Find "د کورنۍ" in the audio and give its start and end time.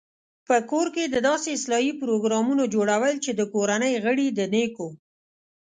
3.39-3.93